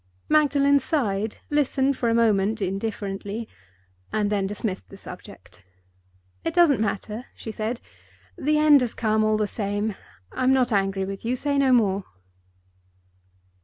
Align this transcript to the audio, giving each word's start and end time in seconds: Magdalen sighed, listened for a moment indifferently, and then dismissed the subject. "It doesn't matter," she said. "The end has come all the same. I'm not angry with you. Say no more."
Magdalen 0.29 0.79
sighed, 0.79 1.37
listened 1.51 1.95
for 1.95 2.09
a 2.09 2.15
moment 2.15 2.59
indifferently, 2.59 3.47
and 4.11 4.31
then 4.31 4.47
dismissed 4.47 4.89
the 4.89 4.97
subject. 4.97 5.61
"It 6.43 6.55
doesn't 6.55 6.79
matter," 6.81 7.25
she 7.35 7.51
said. 7.51 7.79
"The 8.35 8.57
end 8.57 8.81
has 8.81 8.95
come 8.95 9.23
all 9.23 9.37
the 9.37 9.45
same. 9.45 9.93
I'm 10.31 10.53
not 10.53 10.71
angry 10.71 11.05
with 11.05 11.23
you. 11.23 11.35
Say 11.35 11.55
no 11.59 11.71
more." 11.71 12.03